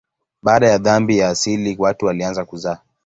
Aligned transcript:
Baada 0.43 0.67
ya 0.69 0.77
dhambi 0.77 1.17
ya 1.17 1.29
asili 1.29 1.75
watu 1.79 2.05
walianza 2.05 2.45
kuzaa. 2.45 2.79